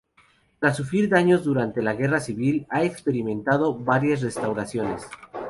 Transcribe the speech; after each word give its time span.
Tras 0.59 0.77
sufrir 0.77 1.09
daños 1.09 1.43
durante 1.43 1.83
la 1.83 1.93
guerra 1.93 2.19
civil, 2.19 2.65
ha 2.71 2.83
experimentado 2.83 3.77
varias 3.77 4.23
restauraciones. 4.23 5.05